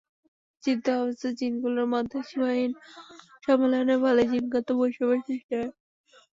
জীবদেহে 0.63 0.99
অবস্থিত 0.99 1.31
জিনগুলোর 1.39 1.87
মধ্যে 1.93 2.17
সীমাহীন 2.29 2.71
সম্মেলনের 3.45 3.99
ফলে 4.03 4.23
জিনগত 4.31 4.67
বৈষম্যের 4.79 5.21
সৃষ্টি 5.27 5.53
হয়। 5.55 5.71